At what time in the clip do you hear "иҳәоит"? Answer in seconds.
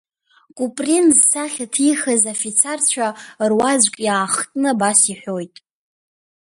5.11-5.55